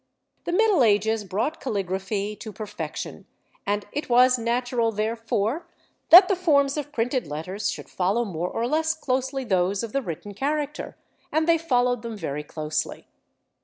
The 0.45 0.51
Middle 0.51 0.83
Ages 0.83 1.23
brought 1.25 1.61
caligraphy 1.61 2.35
to 2.37 2.51
perfection, 2.51 3.27
and 3.67 3.85
it 3.91 4.09
was 4.09 4.39
natural 4.39 4.91
therefore 4.91 5.67
that 6.09 6.27
the 6.27 6.35
forms 6.35 6.75
of 6.75 6.91
printed 6.91 7.27
letters 7.27 7.69
should 7.69 7.87
follow 7.87 8.25
more 8.25 8.49
or 8.49 8.65
less 8.65 8.95
closely 8.95 9.43
those 9.43 9.83
of 9.83 9.93
the 9.93 10.01
written 10.01 10.33
character, 10.33 10.97
and 11.31 11.47
they 11.47 11.59
followed 11.59 12.01
them 12.01 12.17
very 12.17 12.41
closely. 12.43 13.05